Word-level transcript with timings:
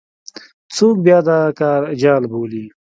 څوک 0.75 0.95
بیا 1.05 1.19
دا 1.27 1.39
کار 1.59 1.81
جعل 2.01 2.23
بولي. 2.31 2.63